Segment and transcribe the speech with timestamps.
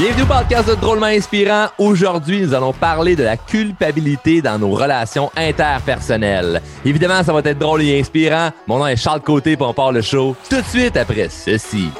[0.00, 1.66] Bienvenue au podcast de Drôlement Inspirant.
[1.76, 6.62] Aujourd'hui, nous allons parler de la culpabilité dans nos relations interpersonnelles.
[6.86, 8.48] Évidemment, ça va être drôle et inspirant.
[8.66, 11.90] Mon nom est Charles Côté pour on part le show tout de suite après ceci.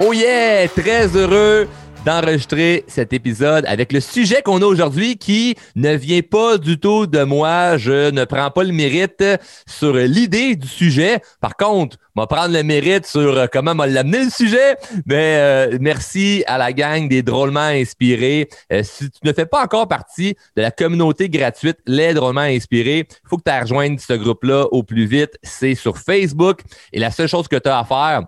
[0.00, 0.66] Oh yeah!
[0.66, 1.68] Très heureux
[2.04, 7.06] d'enregistrer cet épisode avec le sujet qu'on a aujourd'hui qui ne vient pas du tout
[7.06, 7.76] de moi.
[7.76, 9.24] Je ne prends pas le mérite
[9.66, 11.20] sur l'idée du sujet.
[11.40, 14.76] Par contre, vais prendre le mérite sur comment m'a l'amener le sujet.
[15.06, 18.48] Mais euh, merci à la gang des drôlement inspirés.
[18.72, 23.06] Euh, si tu ne fais pas encore partie de la communauté gratuite Les drôlement inspirés,
[23.08, 25.38] il faut que tu rejoignes ce groupe-là au plus vite.
[25.42, 26.60] C'est sur Facebook.
[26.92, 28.24] Et la seule chose que tu as à faire,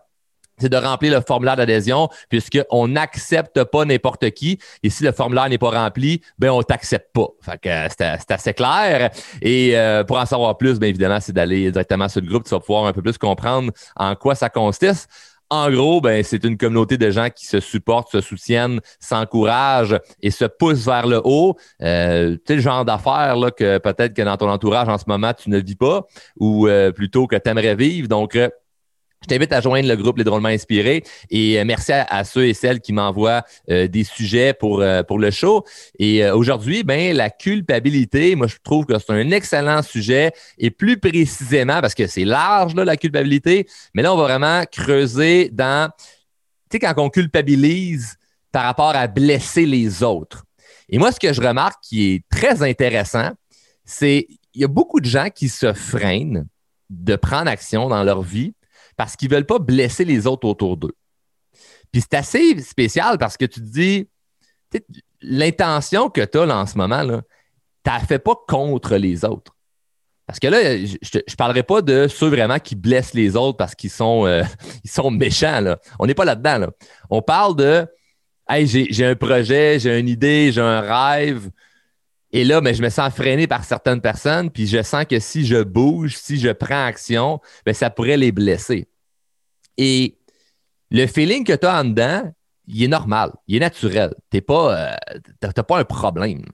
[0.59, 4.59] c'est de remplir le formulaire d'adhésion puisqu'on n'accepte pas n'importe qui.
[4.83, 7.29] Et si le formulaire n'est pas rempli, ben on t'accepte pas.
[7.41, 9.11] Fait que euh, c'est assez clair.
[9.41, 12.45] Et euh, pour en savoir plus, bien évidemment, c'est d'aller directement sur le groupe.
[12.45, 15.09] Tu vas pouvoir un peu plus comprendre en quoi ça consiste.
[15.51, 20.31] En gros, ben, c'est une communauté de gens qui se supportent, se soutiennent, s'encouragent et
[20.31, 21.57] se poussent vers le haut.
[21.83, 25.35] Euh, tu le genre d'affaires là, que peut-être que dans ton entourage en ce moment,
[25.35, 26.07] tu ne vis pas
[26.41, 28.09] ou plutôt que tu aimerais vivre.
[28.09, 28.39] Donc,
[29.23, 32.55] je t'invite à joindre le groupe Les Drôlement Inspirés et euh, merci à, ceux et
[32.55, 35.65] celles qui m'envoient euh, des sujets pour, euh, pour le show.
[35.99, 40.99] Et aujourd'hui, ben, la culpabilité, moi, je trouve que c'est un excellent sujet et plus
[40.99, 45.91] précisément, parce que c'est large, là, la culpabilité, mais là, on va vraiment creuser dans,
[46.71, 48.17] tu sais, quand on culpabilise
[48.51, 50.45] par rapport à blesser les autres.
[50.89, 53.31] Et moi, ce que je remarque qui est très intéressant,
[53.85, 56.47] c'est il y a beaucoup de gens qui se freinent
[56.91, 58.53] de prendre action dans leur vie
[58.97, 60.95] parce qu'ils ne veulent pas blesser les autres autour d'eux.
[61.91, 64.09] Puis c'est assez spécial parce que tu te dis,
[65.21, 69.55] l'intention que tu as là, en ce moment, tu ne fait pas contre les autres.
[70.27, 73.75] Parce que là, je ne parlerai pas de ceux vraiment qui blessent les autres parce
[73.75, 74.43] qu'ils sont, euh,
[74.85, 75.61] sont méchants.
[75.61, 75.79] Là.
[75.99, 76.69] On n'est pas là-dedans.
[77.11, 77.87] On parle de
[78.49, 81.49] Hey, j'ai un projet, j'ai une idée, j'ai un rêve.
[82.33, 85.45] Et là, ben, je me sens freiné par certaines personnes, puis je sens que si
[85.45, 88.89] je bouge, si je prends action, bien, ça pourrait les blesser.
[89.77, 90.17] Et
[90.91, 92.33] le feeling que tu as en dedans,
[92.67, 94.15] il est normal, il est naturel.
[94.31, 94.97] Tu n'as pas,
[95.43, 96.45] euh, pas un problème.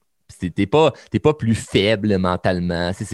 [0.41, 2.93] Tu n'es pas, pas plus faible mentalement.
[2.93, 3.05] Tu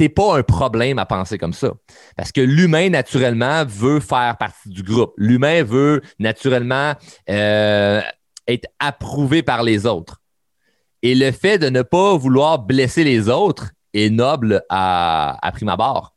[0.00, 1.72] n'es pas un problème à penser comme ça.
[2.16, 5.14] Parce que l'humain, naturellement, veut faire partie du groupe.
[5.16, 6.94] L'humain veut naturellement
[7.30, 8.00] euh,
[8.46, 10.20] être approuvé par les autres.
[11.04, 16.14] Et le fait de ne pas vouloir blesser les autres est noble à, prime abord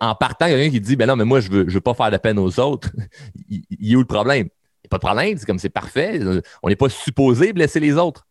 [0.00, 1.80] en partant, il y a quelqu'un qui dit Ben non, mais moi, je veux, veux
[1.80, 2.88] pas faire de peine aux autres.
[3.50, 4.46] il, y a où le problème?
[4.46, 6.18] Il n'y a pas de problème, c'est comme c'est parfait.
[6.62, 8.26] On n'est pas supposé blesser les autres.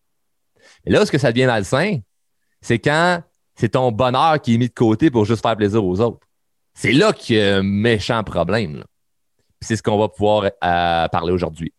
[0.85, 1.99] Mais là, ce que ça devient malsain,
[2.61, 3.21] c'est quand
[3.55, 6.27] c'est ton bonheur qui est mis de côté pour juste faire plaisir aux autres.
[6.73, 8.83] C'est là qu'il y a un méchant problème.
[9.59, 11.73] C'est ce qu'on va pouvoir euh, parler aujourd'hui.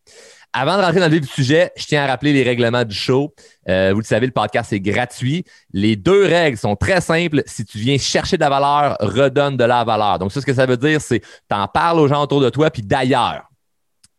[0.55, 2.95] Avant de rentrer dans le vif du sujet, je tiens à rappeler les règlements du
[2.95, 3.33] show.
[3.67, 5.43] Euh, vous le savez, le podcast est gratuit.
[5.71, 7.41] Les deux règles sont très simples.
[7.47, 10.19] Si tu viens chercher de la valeur, redonne de la valeur.
[10.19, 12.69] Donc, ça, ce que ça veut dire, c'est t'en parles aux gens autour de toi,
[12.69, 13.49] puis d'ailleurs.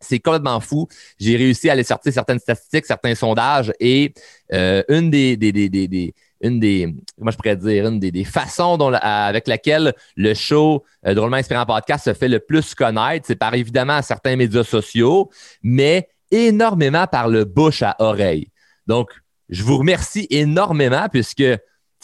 [0.01, 0.87] C'est complètement fou.
[1.17, 4.13] J'ai réussi à aller sortir certaines statistiques, certains sondages, et
[4.53, 8.77] euh, une des, des, des, des une des, comment je pourrais dire, une des, façons
[8.77, 13.37] dont, avec laquelle le show euh, Drôlement Inspirant Podcast se fait le plus connaître, c'est
[13.37, 15.31] par évidemment certains médias sociaux,
[15.63, 18.51] mais énormément par le bouche à oreille.
[18.87, 19.09] Donc,
[19.49, 21.43] je vous remercie énormément puisque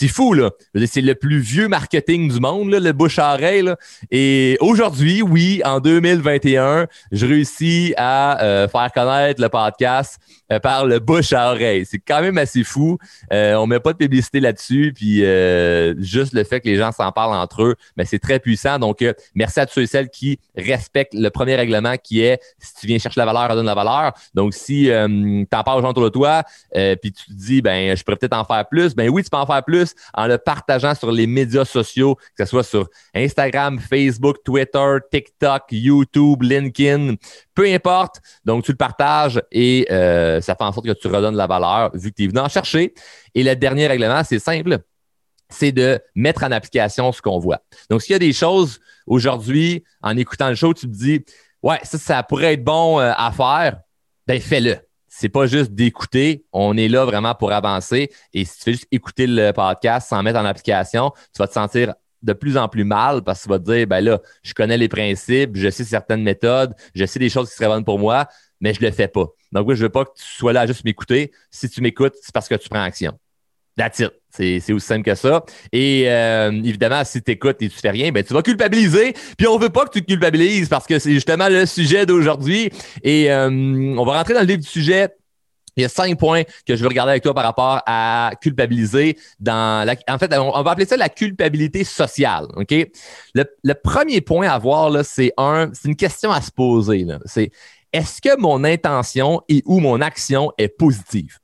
[0.02, 0.50] c'est fou, là.
[0.88, 3.72] C'est le plus vieux marketing du monde, le bouche à oreille.
[4.10, 10.18] Et aujourd'hui, oui, en 2021, je réussis à euh, faire connaître le podcast
[10.52, 11.86] euh, par le bouche à oreille.
[11.86, 12.98] C'est quand même assez fou.
[13.32, 15.18] Euh, on met pas de publicité là-dessus, puis
[16.04, 18.80] juste le fait que les gens s'en parlent entre eux, mais c'est très puissant.
[18.80, 22.74] Donc, merci à tous ceux et celles qui respectent le premier règlement qui est si
[22.74, 24.14] tu viens chercher la valeur, donne la valeur.
[24.34, 26.42] Donc, si tu en parles aux gens autour de toi,
[26.74, 29.38] puis tu te dis, ben, je pourrais peut-être en faire plus, ben oui, tu peux
[29.38, 33.80] en faire plus en le partageant sur les médias sociaux, que ce soit sur Instagram,
[33.80, 37.16] Facebook, Twitter, TikTok, YouTube, LinkedIn,
[37.54, 38.22] peu importe.
[38.46, 41.92] Donc, tu le partages et euh, ça fait en sorte que tu redonnes la valeur
[41.94, 42.94] vu que tu es venu en chercher.
[43.36, 44.80] Et le dernier règlement, c'est simple
[45.54, 47.60] c'est de mettre en application ce qu'on voit.
[47.90, 51.26] Donc, s'il y a des choses aujourd'hui, en écoutant le show, tu te dis,
[51.62, 53.82] ouais, ça, ça pourrait être bon euh, à faire,
[54.28, 54.78] ben fais-le
[55.14, 58.10] c'est pas juste d'écouter, on est là vraiment pour avancer.
[58.34, 61.54] Et si tu fais juste écouter le podcast sans mettre en application, tu vas te
[61.54, 64.54] sentir de plus en plus mal parce que tu vas te dire, ben là, je
[64.54, 68.00] connais les principes, je sais certaines méthodes, je sais des choses qui seraient bonnes pour
[68.00, 68.28] moi,
[68.62, 69.26] mais je le fais pas.
[69.52, 71.34] Donc, oui, je veux pas que tu sois là à juste m'écouter.
[71.50, 73.20] Si tu m'écoutes, c'est parce que tu prends action.
[73.76, 74.21] That's it.
[74.32, 75.44] C'est aussi simple que ça.
[75.72, 79.14] Et euh, évidemment, si tu écoutes et tu fais rien, ben, tu vas culpabiliser.
[79.38, 82.72] Puis on veut pas que tu culpabilises parce que c'est justement le sujet d'aujourd'hui.
[83.04, 85.10] Et euh, on va rentrer dans le livre du sujet.
[85.78, 89.18] Il y a cinq points que je veux regarder avec toi par rapport à culpabiliser
[89.40, 92.48] dans la, en fait, on, va appeler ça la culpabilité sociale.
[92.56, 92.74] OK?
[93.34, 97.06] Le, premier point à voir, c'est un, c'est une question à se poser.
[97.26, 97.52] C'est
[97.94, 101.40] est-ce que mon intention et ou mon action est positive?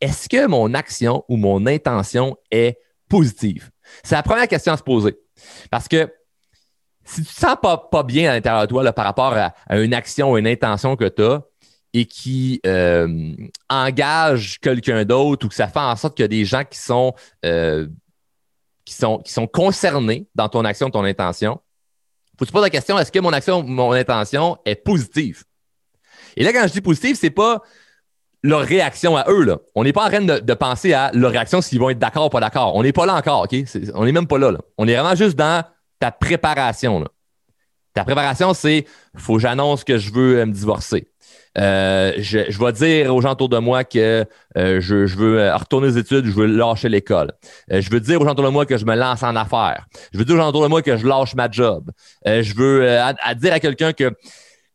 [0.00, 2.78] Est-ce que mon action ou mon intention est
[3.08, 3.70] positive?
[4.02, 5.18] C'est la première question à se poser.
[5.70, 6.12] Parce que
[7.04, 9.94] si tu ne te sens pas, bien à l'intérieur de toi par rapport à, une
[9.94, 11.42] action ou une intention que tu as
[11.94, 13.34] et qui euh,
[13.70, 16.78] engage quelqu'un d'autre ou que ça fait en sorte qu'il y a des gens qui
[16.78, 17.14] sont,
[17.46, 17.86] euh,
[18.84, 21.60] qui sont, concernés dans ton action, ton intention,
[22.38, 25.44] faut que tu la question est-ce que mon action ou mon intention est positive?
[26.36, 27.62] Et là, quand je dis positive, c'est pas
[28.42, 29.44] leur réaction à eux.
[29.44, 29.58] Là.
[29.74, 32.30] On n'est pas en train de, penser à leur réaction s'ils vont être d'accord ou
[32.30, 32.74] pas d'accord.
[32.74, 33.56] On n'est pas là encore, OK?
[33.94, 35.64] on n'est même pas là, On est vraiment juste dans
[35.98, 37.04] ta préparation.
[37.94, 38.84] Ta préparation, c'est
[39.16, 41.08] faut que j'annonce que je veux euh, me divorcer.
[41.56, 44.24] Euh, je, vais dire aux gens autour de moi que
[44.56, 47.32] euh, je, veux retourner aux études, je veux lâcher l'école.
[47.68, 49.86] je veux dire aux gens autour de moi que je me lance en affaires.
[50.12, 51.90] Je veux dire aux gens autour de moi que je lâche ma job.
[52.24, 52.86] je veux
[53.40, 54.12] dire à quelqu'un que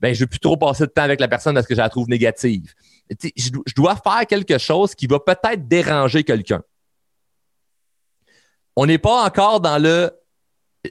[0.02, 1.80] ben, je ne veux plus trop passer de temps avec la personne parce que je
[1.80, 2.74] la trouve négative
[3.10, 6.62] je, dois faire quelque chose qui va peut-être déranger quelqu'un.
[8.76, 10.12] On n'est pas encore dans le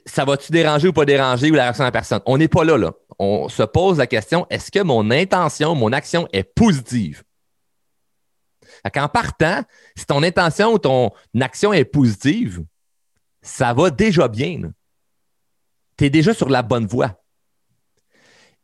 [0.07, 2.21] ça va-tu déranger ou pas déranger ou la réaction de la personne?
[2.25, 2.93] On n'est pas là, là.
[3.19, 7.23] On se pose la question est-ce que mon intention, mon action est positive?
[8.85, 9.63] En partant,
[9.97, 11.11] si ton intention ou ton
[11.41, 12.65] action est positive,
[13.43, 14.73] ça va déjà bien.
[15.97, 17.23] Tu es déjà sur la bonne voie.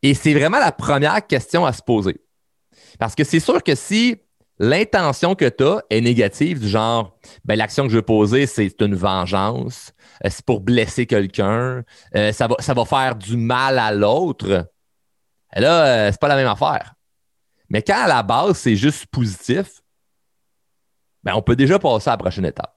[0.02, 2.20] Et c'est vraiment la première question à se poser.
[2.98, 4.16] Parce que c'est sûr que si
[4.58, 8.80] l'intention que tu as est négative, du genre, ben, l'action que je veux poser, c'est
[8.80, 9.92] une vengeance,
[10.24, 11.84] euh, c'est pour blesser quelqu'un,
[12.16, 14.68] euh, ça, va, ça va faire du mal à l'autre,
[15.54, 16.94] là, euh, c'est pas la même affaire.
[17.70, 19.82] Mais quand à la base, c'est juste positif,
[21.22, 22.74] ben, on peut déjà passer à la prochaine étape.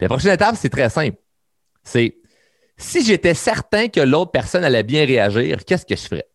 [0.00, 1.16] la prochaine étape, c'est très simple.
[1.82, 2.16] C'est
[2.76, 6.28] si j'étais certain que l'autre personne allait bien réagir, qu'est-ce que je ferais?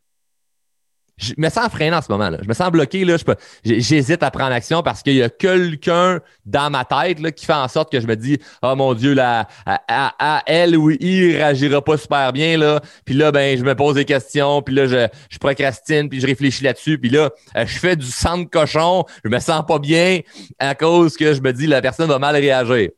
[1.22, 2.30] Je me sens freiné en ce moment.
[2.30, 2.38] Là.
[2.42, 3.06] Je me sens bloqué.
[3.06, 3.16] Là.
[3.64, 7.54] J'hésite à prendre action parce qu'il y a quelqu'un dans ma tête là, qui fait
[7.54, 11.82] en sorte que je me dis Oh mon Dieu, là, à, elle ou il réagira
[11.84, 12.58] pas super bien.
[12.58, 12.82] Là.
[13.06, 16.28] Puis là, ben, je me pose des questions, puis là, je, je procrastine, puis je
[16.28, 16.98] réfléchis là-dessus.
[16.98, 20.20] Puis là, euh, je fais du sang de cochon, je me sens pas bien
[20.60, 22.90] à cause que je me dis la personne va mal réagir.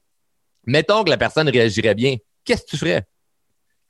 [0.65, 2.15] Mettons que la personne réagirait bien.
[2.45, 3.03] Qu'est-ce que tu ferais?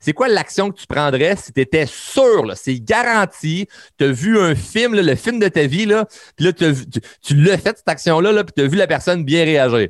[0.04, 3.66] C'est quoi l'action que tu prendrais si tu étais sûr, c'est garanti,
[3.96, 6.04] tu as vu un film, le film de ta vie, là,
[6.36, 9.44] puis là, tu, l'as fait, cette action-là, là, puis tu as vu la personne bien
[9.44, 9.88] réagir.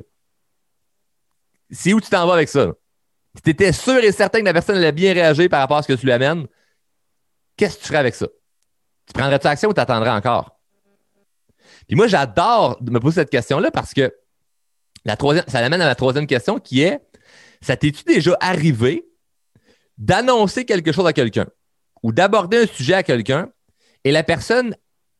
[1.69, 2.71] C'est où tu t'en vas avec ça?
[3.35, 5.81] Si tu étais sûr et certain que la personne allait bien réagir par rapport à
[5.81, 6.47] ce que tu lui amènes,
[7.57, 8.27] qu'est-ce que tu ferais avec ça?
[9.07, 10.57] Tu prendrais-tu action ou tu attendrais encore?
[11.87, 14.15] Puis moi, j'adore me poser cette question-là parce que
[15.03, 17.01] la troisième, ça l'amène à la troisième question qui est
[17.59, 19.05] ça t'es-tu déjà arrivé
[19.97, 21.47] d'annoncer quelque chose à quelqu'un
[22.03, 23.49] ou d'aborder un sujet à quelqu'un
[24.03, 24.75] et la personne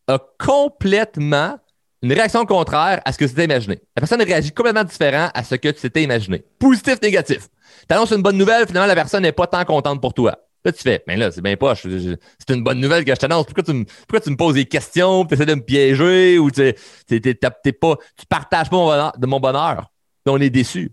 [0.07, 1.57] a complètement
[2.01, 3.79] une réaction contraire à ce que tu t'es imaginé.
[3.95, 6.45] La personne réagit complètement différent à ce que tu t'étais imaginé.
[6.59, 7.47] Positif, négatif.
[7.89, 10.37] Tu annonces une bonne nouvelle, finalement, la personne n'est pas tant contente pour toi.
[10.63, 13.45] Là, tu fais, mais là, c'est bien pas, c'est une bonne nouvelle que je t'annonce.
[13.45, 16.49] Pourquoi tu, me, pourquoi tu me poses des questions, tu essaies de me piéger ou
[16.49, 16.73] tu,
[17.07, 19.91] t'es, pas, tu partages pas mon bonheur, de mon bonheur?
[20.27, 20.91] on est déçu.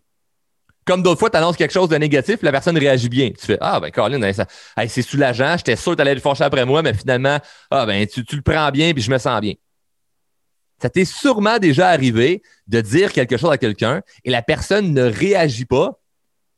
[0.85, 3.31] Comme d'autres fois, tu annonces quelque chose de négatif, la personne réagit bien.
[3.31, 4.33] Tu fais Ah, ben, Colin,
[4.89, 7.39] c'est soulageant, j'étais sûr que tu allais le fâcher après moi, mais finalement,
[7.71, 9.55] ah, ben, tu, le prends bien, puis je me sens bien.
[10.81, 15.03] Ça t'est sûrement déjà arrivé de dire quelque chose à quelqu'un et la personne ne
[15.03, 16.01] réagit pas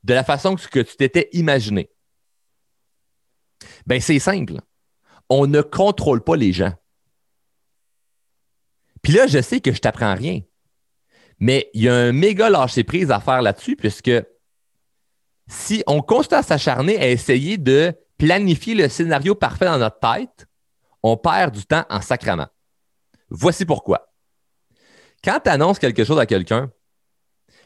[0.02, 1.90] de la façon que tu t'étais imaginé.
[3.86, 4.54] Ben, c'est simple.
[5.28, 6.72] On ne contrôle pas les gens.
[9.02, 10.40] Puis là, je sais que je t'apprends rien.
[11.38, 14.12] Mais il y a un méga lâcher-prise à faire là-dessus, puisque
[15.46, 20.46] si on continue à s'acharner à essayer de planifier le scénario parfait dans notre tête,
[21.02, 22.48] on perd du temps en sacrament.
[23.28, 24.12] Voici pourquoi.
[25.22, 26.70] Quand tu annonces quelque chose à quelqu'un,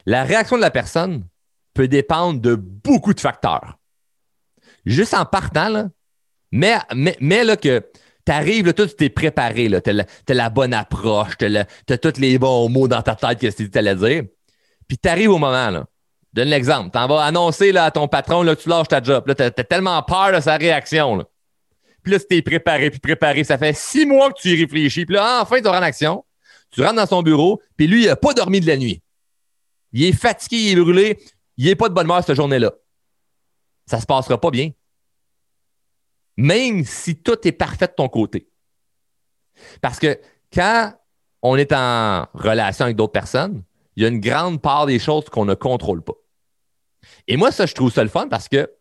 [0.05, 1.25] la réaction de la personne
[1.73, 3.77] peut dépendre de beaucoup de facteurs.
[4.85, 5.89] Juste en partant, là,
[6.51, 6.77] mais,
[7.19, 7.89] mais, là que
[8.29, 12.69] tu arrives, tu t'es préparé, tu as, la bonne approche, tu as, tous les bons
[12.69, 14.23] mots dans ta tête que tu allais dire.
[14.87, 15.85] Puis tu arrives au moment, là.
[16.31, 16.91] Donne l'exemple.
[16.93, 19.23] Tu vas annoncer là, à ton patron que tu lâches ta job.
[19.35, 21.15] tu as, tellement peur de sa réaction.
[21.15, 21.23] Là.
[22.03, 25.07] Puis là, si t'es préparé, puis préparé, ça fait six mois que tu y réfléchis.
[25.07, 26.23] Puis là, enfin, tu auras en action.
[26.69, 29.01] Tu rentres dans son bureau, puis lui, il n'a pas dormi de la nuit.
[29.91, 31.17] il est fatigué, il est brûlé,
[31.57, 32.73] il n'est pas de bonne humeur cette journée-là.
[33.87, 34.69] Ça se passera pas bien.
[36.39, 38.47] Même si tout est parfait de ton côté.
[39.81, 40.17] Parce que
[40.53, 40.93] quand
[41.41, 43.61] on est en relation avec d'autres personnes,
[43.97, 46.13] il y a une grande part des choses qu'on ne contrôle pas.
[47.27, 48.71] Et moi, ça, je trouve ça le fun parce que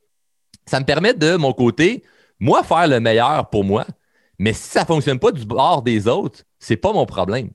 [0.67, 2.05] ça me permet de, mon côté,
[2.39, 3.85] moi, faire le meilleur pour moi.
[4.39, 7.51] Mais si ça ne fonctionne pas du bord des autres, c'est pas mon problème.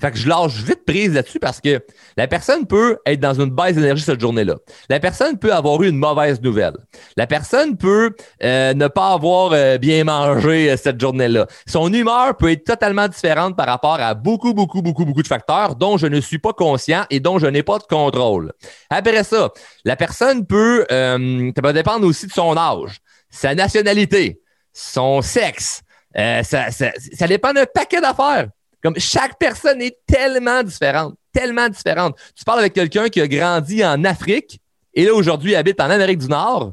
[0.00, 1.84] Fait que je lâche vite prise là-dessus parce que
[2.16, 4.56] la personne peut être dans une baisse d'énergie cette journée-là.
[4.88, 6.76] La personne peut avoir eu une mauvaise nouvelle.
[7.16, 8.14] La personne peut
[8.44, 11.46] euh, ne pas avoir euh, bien mangé euh, cette journée-là.
[11.66, 15.74] Son humeur peut être totalement différente par rapport à beaucoup, beaucoup, beaucoup, beaucoup de facteurs
[15.74, 18.52] dont je ne suis pas conscient et dont je n'ai pas de contrôle.
[18.90, 19.50] Après ça,
[19.84, 22.98] la personne peut, ça peut dépendre aussi de son âge,
[23.30, 24.40] sa nationalité,
[24.72, 25.82] son sexe.
[26.14, 28.48] ça, ça, ça dépend d'un paquet d'affaires.
[28.96, 32.16] Chaque personne est tellement différente, tellement différente.
[32.34, 34.60] Tu parles avec quelqu'un qui a grandi en Afrique
[34.94, 36.72] et là aujourd'hui habite en Amérique du Nord.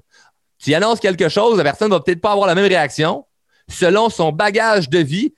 [0.58, 3.26] Tu annonces quelque chose, la personne va peut-être pas avoir la même réaction
[3.68, 5.34] selon son bagage de vie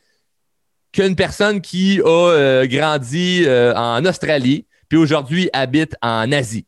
[0.92, 6.66] qu'une personne qui a euh, grandi euh, en Australie puis aujourd'hui habite en Asie.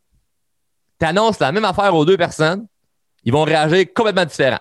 [0.98, 2.66] Tu annonces la même affaire aux deux personnes,
[3.24, 4.60] ils vont réagir complètement différent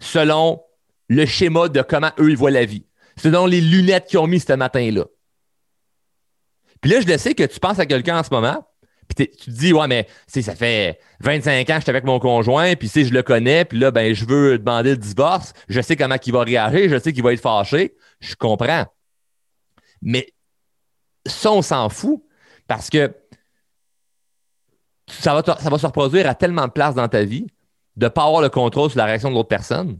[0.00, 0.62] selon
[1.08, 2.84] le schéma de comment eux ils voient la vie
[3.16, 5.04] selon les lunettes qu'ils ont mis ce matin-là.
[6.80, 8.66] Puis là, je le sais que tu penses à quelqu'un en ce moment,
[9.08, 12.74] puis tu te dis, ouais, mais ça fait 25 ans que j'étais avec mon conjoint,
[12.74, 16.16] puis je le connais, puis là, ben, je veux demander le divorce, je sais comment
[16.24, 18.86] il va réagir, je sais qu'il va être fâché, je comprends.
[20.02, 20.32] Mais
[21.26, 22.22] ça, on s'en fout
[22.66, 23.14] parce que
[25.08, 27.46] ça va, ça va se reproduire à tellement de places dans ta vie
[27.96, 29.98] de ne pas avoir le contrôle sur la réaction de l'autre personne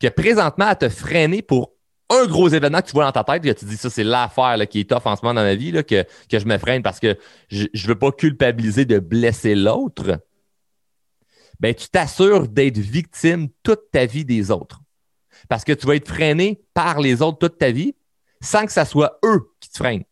[0.00, 1.74] que présentement, à te freiner pour
[2.12, 4.56] un gros événement que tu vois dans ta tête, que tu dis ça, c'est l'affaire
[4.68, 7.00] qui est tough en ce moment dans ma vie, que, que je me freine parce
[7.00, 7.16] que
[7.50, 10.20] je ne veux pas culpabiliser de blesser l'autre,
[11.60, 14.80] ben, tu t'assures d'être victime toute ta vie des autres.
[15.48, 17.94] Parce que tu vas être freiné par les autres toute ta vie
[18.40, 20.04] sans que ce soit eux qui te freinent.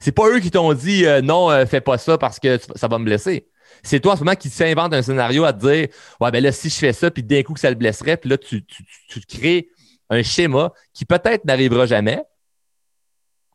[0.00, 2.88] C'est pas eux qui t'ont dit euh, non, euh, fais pas ça parce que ça
[2.88, 3.48] va me blesser.
[3.82, 5.88] C'est toi en ce moment qui s'invente un scénario à te dire
[6.20, 8.28] Ouais, ben là, si je fais ça, puis d'un coup que ça le blesserait, puis
[8.28, 9.68] là, tu, tu, tu crées
[10.12, 12.22] un schéma qui peut-être n'arrivera jamais,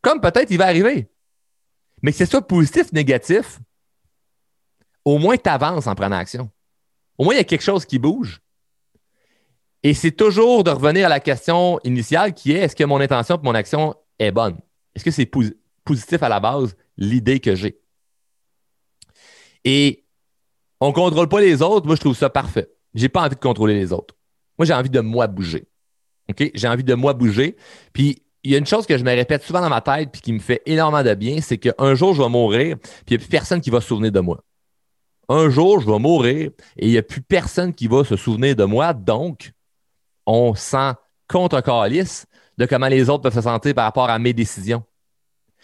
[0.02, 1.08] comme peut-être il va arriver.
[2.02, 3.60] Mais que ce soit positif, négatif,
[5.06, 6.50] au moins tu avances en prenant action.
[7.18, 8.42] Au moins, il y a quelque chose qui bouge.
[9.84, 13.36] Et c'est toujours de revenir à la question initiale qui est est-ce que mon intention
[13.36, 14.58] et mon action est bonne?
[14.96, 15.30] Est-ce que c'est
[15.84, 17.80] positif à la base, l'idée que j'ai?
[19.64, 20.06] Et
[20.80, 21.86] on ne contrôle pas les autres.
[21.86, 22.70] Moi, je trouve ça parfait.
[22.96, 24.16] Je n'ai pas envie de contrôler les autres.
[24.58, 25.68] Moi, j'ai envie de moi bouger.
[26.29, 26.51] OK?
[26.53, 27.55] J'ai envie de moi bouger.
[27.93, 30.22] Puis il y a une chose que je me répète souvent dans ma tête puis
[30.22, 33.24] qui me fait énormément de bien, c'est qu'un jour, je vais mourir, puis il n'y
[33.24, 34.41] a plus personne qui va se souvenir de moi.
[35.29, 38.55] Un jour, je vais mourir et il n'y a plus personne qui va se souvenir
[38.55, 38.93] de moi.
[38.93, 39.51] Donc,
[40.25, 40.93] on sent
[41.27, 42.25] contre calice
[42.57, 44.84] de comment les autres peuvent se sentir par rapport à mes décisions.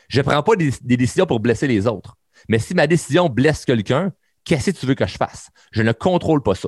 [0.09, 2.17] Je ne prends pas des, des, décisions pour blesser les autres.
[2.49, 4.11] Mais si ma décision blesse quelqu'un,
[4.43, 5.49] qu'est-ce que tu veux que je fasse?
[5.71, 6.67] Je ne contrôle pas ça.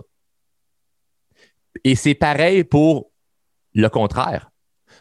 [1.84, 3.12] Et c'est pareil pour
[3.76, 4.50] le contraire.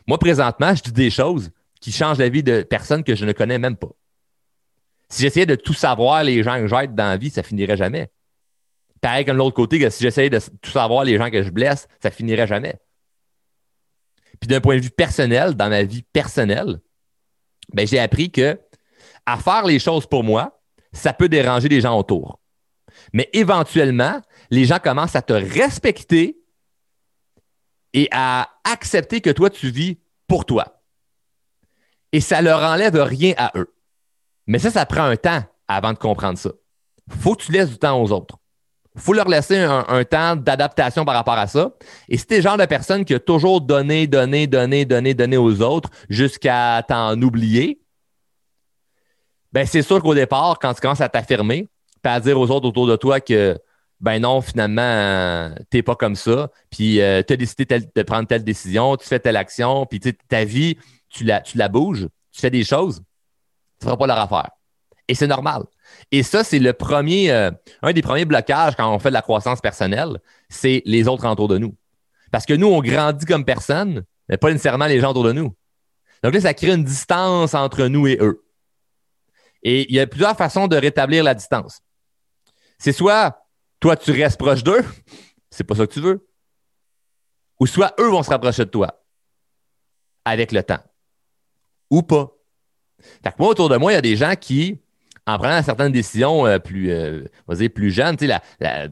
[0.07, 1.51] Moi, présentement, je dis des choses
[1.81, 3.91] qui changent la vie de personnes que je ne connais même pas.
[5.09, 8.11] Si j'essayais de tout savoir les gens que j'aide dans la vie, ça finirait jamais.
[9.01, 11.87] Pareil comme l'autre côté, que si j'essayais de tout savoir les gens que je blesse,
[12.03, 12.77] ça finirait jamais.
[14.41, 16.81] Puis d'un point de vue personnel, dans ma vie personnelle,
[17.73, 18.59] ben, j'ai appris que
[19.27, 20.61] à faire les choses pour moi,
[20.93, 22.41] ça peut déranger les gens autour.
[23.13, 26.39] Mais éventuellement, les gens commencent à te respecter
[27.95, 30.83] et à accepter que toi, tu vis pour toi.
[32.13, 33.73] Et ça leur enlève rien à eux.
[34.47, 36.51] Mais ça, ça prend un temps avant de comprendre ça.
[37.09, 38.37] faut que tu laisses du temps aux autres.
[38.97, 41.73] faut leur laisser un, temps d'adaptation par rapport à ça.
[42.09, 45.15] Et si tu es le genre de personne qui a toujours donné, donné, donné, donné,
[45.15, 47.81] donné aux autres jusqu'à t'en oublier,
[49.53, 51.69] ben c'est sûr qu'au départ, quand tu commences à t'affirmer,
[52.03, 53.59] à dire aux autres autour de toi que
[54.05, 56.51] ben non, finalement, euh, t'es pas comme ça.
[56.71, 60.45] Puis euh, tu as décidé de prendre telle décision, tu fais telle action, puis ta
[60.45, 60.77] vie,
[61.09, 63.01] tu la, tu la bouges, tu fais des choses,
[63.81, 64.51] tu feras pas leur affaire.
[65.09, 65.63] Et c'est normal.
[66.13, 69.23] Et ça, c'est le premier, euh, un des premiers blocages quand on fait de la
[69.23, 70.19] croissance personnelle,
[70.51, 71.75] c'est les autres autour de nous.
[72.31, 75.57] Parce que nous, on grandit comme personne, mais pas nécessairement les gens autour de nous.
[76.23, 78.45] Donc là, ça crée une distance entre nous et eux.
[79.63, 81.81] Et il y a plusieurs façons de rétablir la distance.
[82.79, 83.44] C'est soit
[83.85, 84.83] toi, tu restes proche d'eux,
[85.51, 86.27] c'est pas ça que tu veux.
[87.61, 89.05] Ou soit eux vont se rapprocher de toi
[90.25, 90.79] avec le temps.
[91.91, 92.33] Ou pas.
[93.23, 94.81] Fait que moi, autour de moi, il y a des gens qui,
[95.27, 97.29] en prenant certaines décisions euh, plus, euh,
[97.75, 98.89] plus jeunes, la,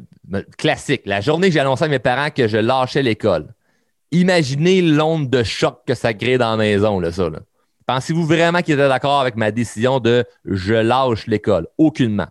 [0.59, 3.55] classique, la journée que j'ai annoncé à mes parents que je lâchais l'école.
[4.11, 7.31] Imaginez l'onde de choc que ça crée dans la maison, là, ça.
[7.87, 11.67] Pensez-vous vraiment qu'ils étaient d'accord avec ma décision de je lâche l'école?
[11.79, 12.29] Aucunement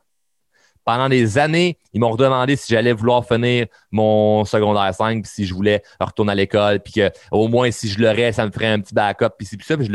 [0.86, 5.46] pendant des années, ils m'ont redemandé si j'allais vouloir finir mon secondaire 5, puis si
[5.46, 8.68] je voulais retourner à l'école, puis que au moins si je l'aurais, ça me ferait
[8.68, 9.92] un petit backup, puis c'est ça, puis je,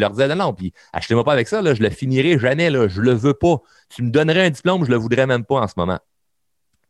[0.00, 2.88] leur, disais non, non, puis achetez-moi pas avec ça, là, je le finirai jamais, là,
[2.88, 3.56] je le veux pas.
[3.88, 5.98] Tu me donnerais un diplôme, je le voudrais même pas en ce moment.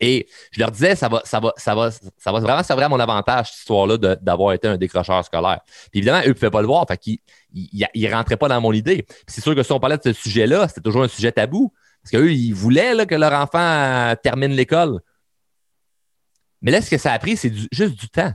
[0.00, 2.88] Et je leur disais, ça va, ça va, ça va, ça va vraiment servir à
[2.88, 5.60] mon avantage, cette histoire-là, d'avoir été un décrocheur scolaire.
[5.90, 7.18] Puis évidemment, eux ne pouvaient pas le voir, fait qu'ils
[7.52, 9.06] ne rentraient pas dans mon idée.
[9.26, 11.72] c'est sûr que si on parlait de ce sujet-là, c'était toujours un sujet tabou.
[12.10, 15.00] Parce qu'eux, ils voulaient que leur enfant euh, termine l'école.
[16.62, 18.32] Mais là, ce que ça a pris, c'est juste du temps.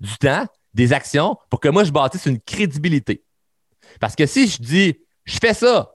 [0.00, 3.24] Du temps, des actions pour que moi, je bâtisse une crédibilité.
[4.00, 5.94] Parce que si je dis, je fais ça,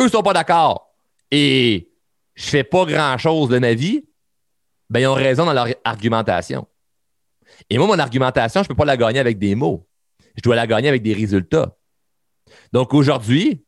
[0.00, 0.94] eux ne sont pas d'accord
[1.32, 1.90] et
[2.36, 4.04] je ne fais pas grand-chose de ma vie,
[4.90, 6.68] ben, ils ont raison dans leur argumentation.
[7.68, 9.88] Et moi, mon argumentation, je ne peux pas la gagner avec des mots.
[10.36, 11.76] Je dois la gagner avec des résultats.
[12.72, 13.64] Donc aujourd'hui,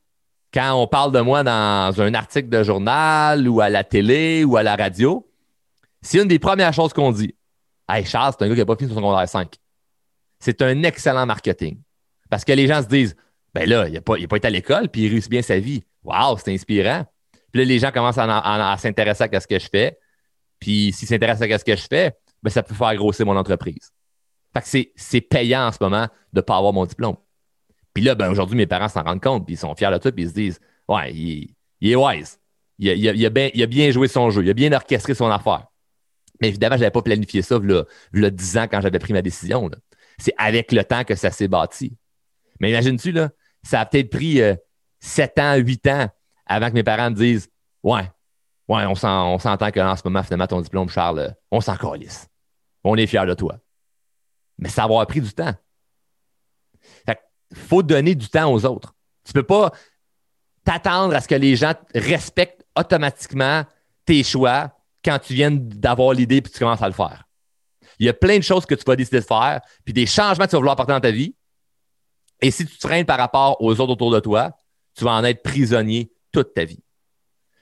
[0.52, 4.56] quand on parle de moi dans un article de journal ou à la télé ou
[4.56, 5.26] à la radio,
[6.02, 7.34] c'est une des premières choses qu'on dit.
[7.88, 9.54] Hey, Charles, c'est un gars qui n'a pas fini son secondaire 5.
[10.38, 11.80] C'est un excellent marketing.
[12.28, 13.16] Parce que les gens se disent,
[13.52, 15.82] ben là, il n'a pas, pas, été à l'école, puis il réussit bien sa vie.
[16.04, 17.04] Waouh, c'est inspirant.
[17.52, 19.98] Puis là, les gens commencent à, s'intéresser à ce que je fais.
[20.58, 23.90] Puis s'ils s'intéressent à ce que je fais, ben ça peut faire grossir mon entreprise.
[24.54, 27.16] Fait que c'est payant en ce moment de ne pas avoir mon diplôme.
[27.94, 30.12] Puis là, ben, aujourd'hui, mes parents s'en rendent compte, puis ils sont fiers de tout,
[30.12, 32.40] puis ils se disent Ouais, il, est wise.
[32.78, 35.66] Il a, bien, joué son jeu, il a bien orchestré son affaire.
[36.40, 39.22] Mais évidemment, je n'avais pas planifié ça y a 10 ans quand j'avais pris ma
[39.22, 39.70] décision.
[40.18, 41.96] C'est avec le temps que ça s'est bâti.
[42.58, 43.30] Mais imagines-tu, là,
[43.62, 44.40] ça a peut-être pris
[45.00, 46.08] 7 euh, ans, 8 ans
[46.46, 47.50] avant que mes parents me disent
[47.82, 48.10] Ouais,
[48.68, 52.28] ouais, on s'entend que en ce moment, finalement, ton diplôme, Charles, on s'en calisse.
[52.82, 53.58] On est fiers de toi.
[54.58, 55.54] Mais ça va avoir pris du temps
[57.52, 58.94] faut donner du temps aux autres.
[59.24, 59.72] Tu ne peux pas
[60.64, 63.64] t'attendre à ce que les gens respectent automatiquement
[64.04, 64.72] tes choix
[65.04, 67.24] quand tu viens d'avoir l'idée et tu commences à le faire.
[67.98, 70.44] Il y a plein de choses que tu vas décider de faire, puis des changements
[70.44, 71.34] que tu vas vouloir apporter dans ta vie.
[72.40, 74.52] Et si tu traînes par rapport aux autres autour de toi,
[74.94, 76.82] tu vas en être prisonnier toute ta vie.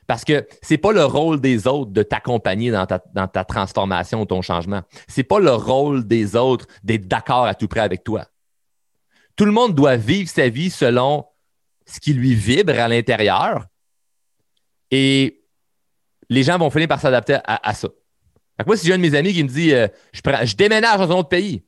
[0.07, 3.45] Parce que ce n'est pas le rôle des autres de t'accompagner dans ta, dans ta
[3.45, 4.83] transformation ou ton changement.
[5.09, 8.25] Ce n'est pas le rôle des autres d'être d'accord à tout près avec toi
[9.39, 11.25] tout le monde doit vivre sa vie selon
[11.87, 13.67] ce qui lui vibre à l'intérieur.
[14.91, 15.45] Et
[16.29, 17.89] les gens vont finir par s'adapter à, ça.
[18.67, 21.19] moi, si j'ai un de mes amis qui me dit euh, je, déménage dans un
[21.19, 21.65] autre pays,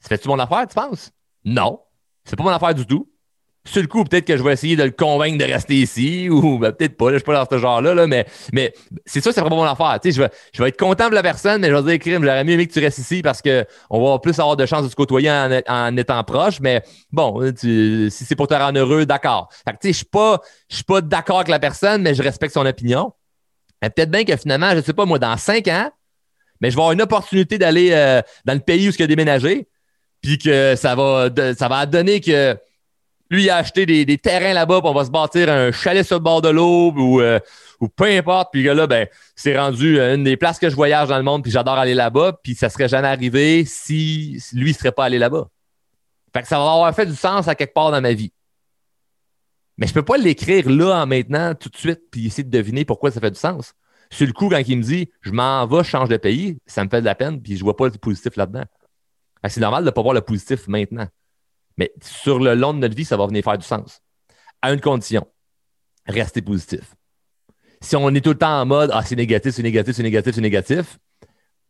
[0.00, 1.12] ça fait-tu mon affaire, tu penses?
[1.44, 1.80] Non.
[2.24, 3.09] C'est pas mon affaire du tout.
[3.70, 6.58] Sur le coup, peut-être que je vais essayer de le convaincre de rester ici, ou
[6.58, 8.74] ben, peut-être pas, je suis pas dans ce genre-là, mais, mais
[9.06, 10.00] c'est ça, c'est pas mon affaire.
[10.04, 12.42] je, vais, je vais être content de la personne, mais je vais dire, crime, j'aurais
[12.42, 14.96] mieux aimé que tu restes ici parce qu'on va plus avoir de chances de se
[14.96, 19.48] côtoyer en, étant proche, mais bon, si c'est pour te rendre heureux, d'accord.
[19.84, 23.12] je suis pas, je suis pas d'accord avec la personne, mais je respecte son opinion.
[23.80, 25.90] Peut-être bien que finalement, je sais pas, moi, dans cinq ans,
[26.60, 29.68] mais je vais avoir une opportunité d'aller euh, dans le pays où il a déménagé,
[30.20, 32.58] puis que ça va, ça va donner que
[33.30, 36.16] lui, il a acheté des, terrains là-bas, puis on va se bâtir un chalet sur
[36.16, 37.38] le bord de l'eau ou, euh,
[37.80, 38.50] ou peu importe.
[38.52, 41.52] Puis là, ben, c'est rendu une des places que je voyage dans le monde, puis
[41.52, 45.48] j'adore aller là-bas, puis ça serait jamais arrivé si lui ne serait pas allé là-bas.
[46.34, 48.32] Fait que ça va avoir fait du sens à quelque part dans ma vie.
[49.78, 52.84] Mais je peux pas l'écrire là, en maintenant, tout de suite, puis essayer de deviner
[52.84, 53.74] pourquoi ça fait du sens.
[54.10, 56.84] Sur le coup, quand il me dit je m'en vais, je change de pays, ça
[56.84, 58.64] me fait de la peine, puis je vois pas le positif là-dedans.
[59.48, 61.06] C'est normal de ne pas voir le positif maintenant.
[61.80, 64.02] Mais sur le long de notre vie, ça va venir faire du sens.
[64.60, 65.26] À une condition,
[66.04, 66.94] rester positif.
[67.80, 70.34] Si on est tout le temps en mode Ah, c'est négatif, c'est négatif, c'est négatif,
[70.34, 70.98] c'est négatif,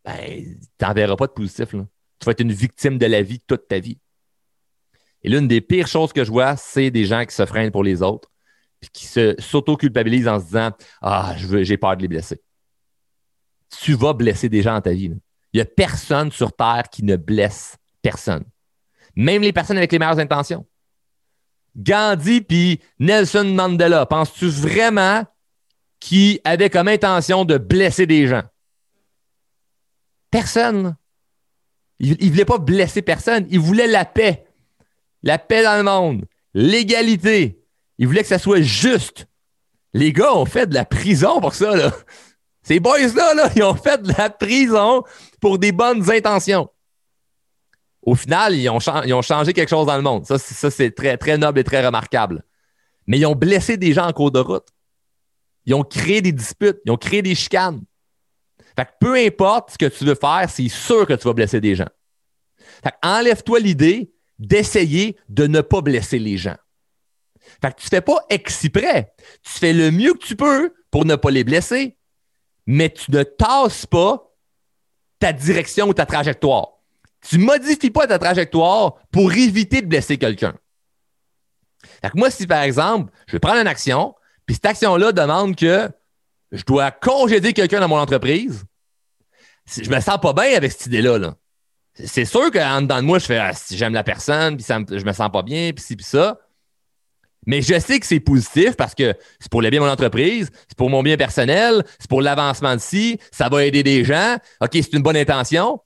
[0.04, 1.68] ben, tu n'en verras pas de positif.
[1.68, 4.00] Tu vas être une victime de la vie toute ta vie.
[5.22, 7.84] Et l'une des pires choses que je vois, c'est des gens qui se freinent pour
[7.84, 8.32] les autres,
[8.80, 12.42] puis qui s'auto-culpabilisent en se disant Ah, j'ai peur de les blesser.
[13.80, 15.12] Tu vas blesser des gens dans ta vie.
[15.52, 18.44] Il n'y a personne sur Terre qui ne blesse personne
[19.20, 20.66] même les personnes avec les meilleures intentions.
[21.76, 25.24] Gandhi puis Nelson Mandela, penses-tu vraiment
[26.00, 28.42] qu'ils avaient comme intention de blesser des gens?
[30.30, 30.96] Personne.
[31.98, 33.46] Ils ne voulaient pas blesser personne.
[33.50, 34.46] Ils voulaient la paix.
[35.22, 36.24] La paix dans le monde.
[36.54, 37.62] L'égalité.
[37.98, 39.26] Ils voulaient que ça soit juste.
[39.92, 41.76] Les gars ont fait de la prison pour ça.
[41.76, 41.92] Là.
[42.62, 45.02] Ces boys-là, là, ils ont fait de la prison
[45.42, 46.70] pour des bonnes intentions
[48.02, 48.80] au final, ils ont,
[49.22, 50.24] changé quelque chose dans le monde.
[50.26, 52.42] Ça, c'est très, noble et très remarquable.
[53.06, 54.68] mais ils ont blessé des gens en cours de route.
[55.66, 57.82] Ils ont créé des disputes, ils ont créé des chicanes.
[58.76, 61.60] Fait que peu importe ce que tu veux faire, c'est sûr que tu vas blesser
[61.60, 61.88] des gens.
[62.82, 66.56] Fait enlève-toi l'idée d'essayer de ne pas blesser les gens.
[67.60, 69.12] Fait que tu fais pas exprès.
[69.42, 71.98] Tu fais le mieux que tu peux pour ne pas les blesser,
[72.66, 74.32] mais tu ne tasses pas
[75.18, 76.79] ta direction ou ta trajectoire.
[77.28, 80.54] Tu modifies pas ta trajectoire pour éviter de blesser quelqu'un.
[82.02, 84.14] Que moi, si par exemple, je vais prendre une action,
[84.46, 85.88] puis cette action-là demande que
[86.50, 88.64] je dois congédier quelqu'un dans mon entreprise,
[89.66, 91.34] je me sens pas bien avec cette idée-là.
[91.94, 95.04] C'est sûr qu'en dedans de moi, je fais ah, si j'aime la personne, puis je
[95.04, 96.38] me sens pas bien, puis ci, puis ça.
[97.46, 100.50] Mais je sais que c'est positif parce que c'est pour le bien de mon entreprise,
[100.68, 104.36] c'est pour mon bien personnel, c'est pour l'avancement de ci, ça va aider des gens.
[104.60, 105.80] OK, c'est une bonne intention.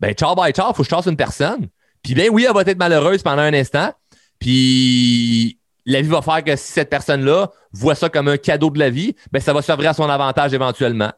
[0.00, 1.68] Ben, ciao, bye, ciao, faut que je chasse une personne.
[2.02, 3.92] Puis ben oui, elle va être malheureuse pendant un instant.
[4.38, 8.78] Puis la vie va faire que si cette personne-là voit ça comme un cadeau de
[8.78, 11.12] la vie, ben ça va servir à son avantage éventuellement.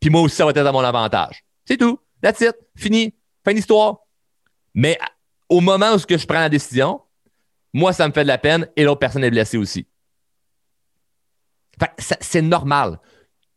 [0.00, 1.44] Puis moi aussi, ça va être à mon avantage.
[1.64, 1.98] C'est tout.
[2.22, 2.54] That's it.
[2.76, 3.14] Fini.
[3.44, 3.98] Fin d'histoire.
[4.74, 4.98] Mais
[5.48, 7.00] au moment où je prends la décision,
[7.72, 9.86] moi, ça me fait de la peine et l'autre personne est blessée aussi.
[11.98, 12.98] c'est normal.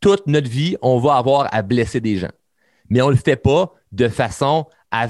[0.00, 2.30] Toute notre vie, on va avoir à blesser des gens.
[2.88, 5.08] Mais on ne le fait pas de façon à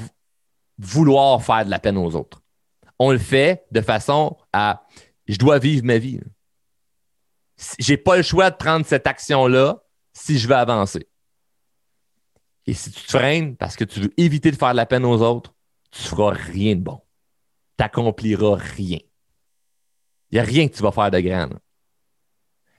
[0.78, 2.42] vouloir faire de la peine aux autres.
[2.98, 4.86] On le fait de façon à
[5.26, 6.20] je dois vivre ma vie.
[7.78, 11.08] J'ai pas le choix de prendre cette action-là si je veux avancer.
[12.66, 15.04] Et si tu te freines parce que tu veux éviter de faire de la peine
[15.04, 15.54] aux autres,
[15.90, 17.00] tu feras rien de bon
[17.80, 18.98] t'accompliras rien.
[20.30, 21.48] Il n'y a rien que tu vas faire de grand.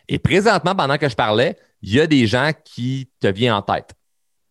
[0.08, 3.64] Et présentement, pendant que je parlais, il y a des gens qui te viennent en
[3.64, 3.96] tête.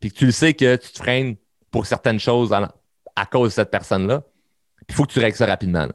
[0.00, 1.36] Puis que tu le sais que tu te freines
[1.70, 4.22] pour certaines choses à, cause de cette personne-là.
[4.88, 5.86] Il faut que tu règles ça rapidement.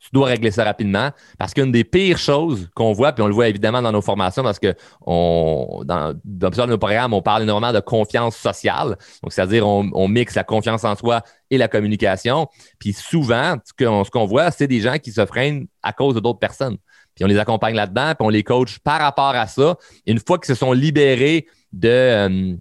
[0.00, 3.34] Tu dois régler ça rapidement parce qu'une des pires choses qu'on voit, puis on le
[3.34, 4.74] voit évidemment dans nos formations parce que
[5.06, 8.96] dans, plusieurs de nos programmes, on parle énormément de confiance sociale.
[9.22, 11.20] Donc, c'est-à-dire, on, on, mixe la confiance en soi
[11.50, 12.48] et la communication.
[12.78, 16.78] Puis souvent, ce qu'on voit, c'est des gens qui se freinent à cause d'autres personnes.
[17.14, 19.76] Puis on les accompagne là-dedans, puis on les coach par rapport à ça.
[20.06, 22.56] une fois qu'ils se sont libérés de, euh,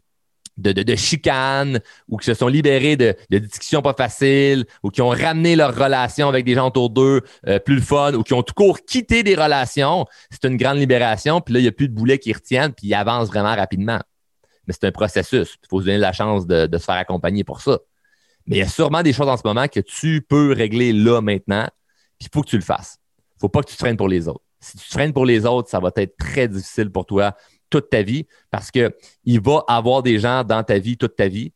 [0.60, 5.10] de, de, chicanes ou qui se sont libérés de, discussions pas faciles ou qui ont
[5.10, 8.43] ramené leur relation avec des gens autour d'eux euh, plus le fun ou qui ont
[8.43, 11.41] tout court quitté des relations, c'est une grande libération.
[11.41, 14.00] Puis là, il n'y a plus de boulets qui retiennent puis ils avancent vraiment rapidement.
[14.67, 15.58] Mais c'est un processus.
[15.63, 17.80] Il faut se donner la chance de, se faire accompagner pour ça.
[18.45, 21.22] Mais il y a sûrement des choses en ce moment que tu peux régler là
[21.22, 21.67] maintenant,
[22.17, 23.00] puis il faut que tu le fasses.
[23.17, 24.43] Il ne faut pas que tu te freines pour les autres.
[24.60, 27.36] Si tu te freines pour les autres, ça va être très difficile pour toi
[27.70, 31.54] toute ta vie parce qu'il va avoir des gens dans ta vie toute ta vie.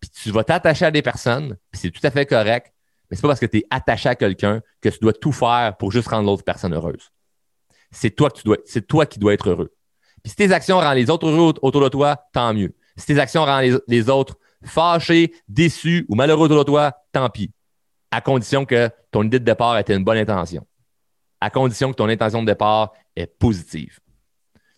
[0.00, 2.72] Puis tu vas t'attacher à des personnes, puis c'est tout à fait correct.
[3.08, 5.76] Mais c'est pas parce que tu es attaché à quelqu'un que tu dois tout faire
[5.78, 7.10] pour juste rendre l'autre personne heureuse.
[7.90, 9.72] C'est toi, tu dois, c'est toi qui dois être heureux.
[10.22, 12.74] Puis si tes actions rendent les autres heureux autour de toi, tant mieux.
[12.96, 17.52] Si tes actions rendent les, autres fâchés, déçus ou malheureux autour de toi, tant pis.
[18.10, 20.66] À condition que ton idée de départ était une bonne intention.
[21.40, 23.98] À condition que ton intention de départ est positive.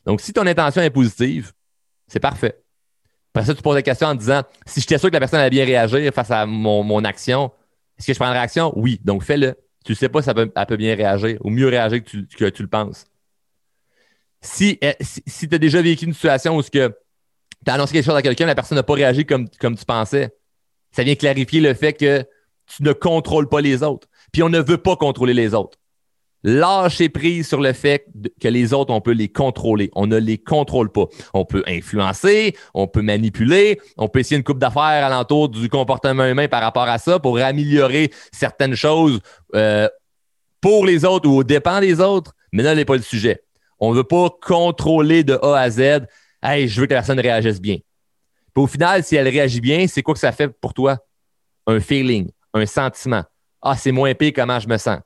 [0.07, 1.53] Donc, si ton intention est positive,
[2.07, 2.61] c'est parfait.
[3.35, 5.51] Après ça, tu poses la question en disant si j'étais sûr que la personne allait
[5.51, 7.51] bien réagir face à mon, action,
[7.99, 8.73] est-ce que je prends une réaction?
[8.77, 9.01] Oui.
[9.03, 9.57] Donc, fais-le.
[9.85, 12.69] Tu ne sais pas si elle peut, bien réagir ou mieux réagir que tu, le
[12.69, 13.07] penses.
[14.41, 16.93] Si, eh, si, tu as déjà vécu une situation où tu as
[17.67, 20.35] annoncé quelque chose à quelqu'un, la personne n'a pas réagi comme, comme tu pensais,
[20.91, 22.25] ça vient clarifier le fait que
[22.67, 24.09] tu ne contrôles pas les autres.
[24.33, 25.79] Puis on ne veut pas contrôler les autres
[26.45, 28.07] lâcher prise sur le fait
[28.41, 29.91] que les autres, on peut les contrôler.
[29.95, 31.07] On ne les contrôle pas.
[31.33, 36.27] On peut influencer, on peut manipuler, on peut essayer une coupe d'affaires alentour du comportement
[36.27, 39.21] humain par rapport à ça pour améliorer certaines choses
[39.55, 39.89] euh,
[40.61, 42.35] pour les autres ou au dépens des autres.
[42.53, 43.43] Mais là, n'est pas le sujet.
[43.81, 46.07] On ne veut pas contrôler de A à Z.
[46.43, 47.79] Hey, je veux que la personne réagisse bien.
[48.55, 50.99] Puis au final, si elle réagit bien, c'est quoi que ça fait pour toi?
[51.67, 53.25] Un feeling, un sentiment.
[53.63, 55.01] Ah, c'est moins pire comment je me sens.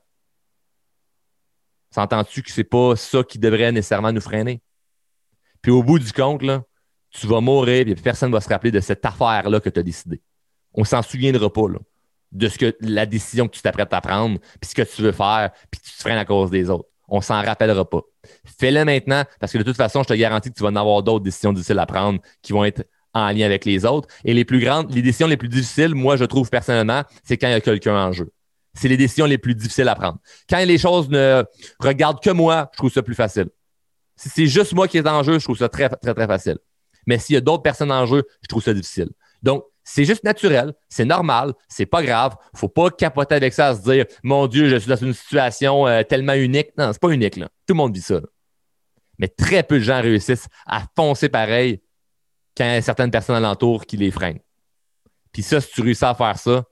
[1.91, 4.61] S'entends-tu que c'est pas ça qui devrait nécessairement nous freiner?
[5.61, 6.43] Puis au bout du compte,
[7.11, 9.83] tu vas mourir et personne ne va se rappeler de cette affaire-là que tu as
[9.83, 10.21] décidé.
[10.73, 11.65] On s'en souviendra pas
[12.31, 15.11] de ce que la décision que tu t'apprêtes à prendre, puis ce que tu veux
[15.11, 16.87] faire, puis tu te freines à cause des autres.
[17.07, 18.01] On s'en rappellera pas.
[18.59, 21.01] Fais-le maintenant, parce que de toute façon, je te garantis que tu vas en avoir
[21.01, 24.07] d'autres décisions difficiles à prendre qui vont être en lien avec les autres.
[24.23, 27.47] Et les plus grandes, les décisions les plus difficiles, moi, je trouve personnellement, c'est quand
[27.47, 28.31] il y a quelqu'un en jeu
[28.79, 30.19] c'est les décisions les plus difficiles à prendre.
[30.49, 31.43] Quand les choses ne
[31.79, 33.49] regardent que moi, je trouve ça plus facile.
[34.15, 36.57] Si c'est juste moi qui est en jeu, je trouve ça très, très, très facile.
[37.07, 39.09] Mais s'il y a d'autres personnes en jeu, je trouve ça difficile.
[39.41, 42.35] Donc, C'est juste naturel, c'est normal, c'est pas grave.
[42.53, 46.03] Faut pas capoter avec ça, se dire Mon Dieu, je suis dans une situation euh,
[46.03, 46.69] tellement unique.
[46.77, 47.37] Non, c'est pas unique.
[47.37, 47.47] Là.
[47.65, 48.19] Tout le monde vit ça.
[49.17, 51.81] Mais très peu de gens réussissent à foncer pareil
[52.55, 54.39] quand il y a certaines personnes alentour qui les freinent.
[55.31, 56.65] Puis ça, si tu réussis à faire ça,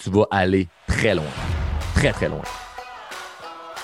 [0.00, 1.24] tu vas aller très loin.
[1.94, 2.42] Très, très loin.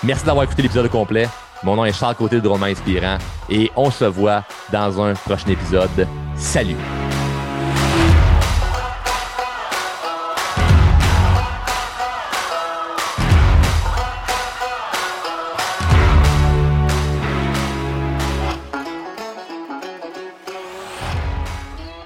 [0.03, 1.27] Merci d'avoir écouté l'épisode complet.
[1.63, 3.17] Mon nom est Charles Côté de Drôlement Inspirant
[3.49, 6.07] et on se voit dans un prochain épisode.
[6.35, 6.75] Salut!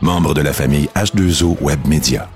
[0.01, 2.27] Membre de la famille H2O Web Media.